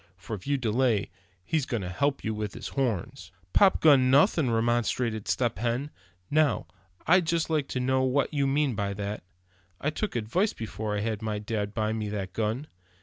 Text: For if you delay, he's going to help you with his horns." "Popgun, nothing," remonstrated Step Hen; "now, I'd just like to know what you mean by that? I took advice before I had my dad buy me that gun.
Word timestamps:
For 0.17 0.35
if 0.35 0.47
you 0.47 0.57
delay, 0.57 1.11
he's 1.45 1.67
going 1.67 1.83
to 1.83 1.89
help 1.89 2.23
you 2.23 2.33
with 2.33 2.55
his 2.55 2.69
horns." 2.69 3.31
"Popgun, 3.53 4.09
nothing," 4.09 4.49
remonstrated 4.49 5.27
Step 5.27 5.59
Hen; 5.59 5.91
"now, 6.31 6.65
I'd 7.05 7.27
just 7.27 7.51
like 7.51 7.67
to 7.67 7.79
know 7.79 8.01
what 8.01 8.33
you 8.33 8.47
mean 8.47 8.73
by 8.73 8.95
that? 8.95 9.23
I 9.79 9.91
took 9.91 10.15
advice 10.15 10.53
before 10.53 10.97
I 10.97 11.01
had 11.01 11.21
my 11.21 11.37
dad 11.37 11.75
buy 11.75 11.93
me 11.93 12.09
that 12.09 12.33
gun. 12.33 12.65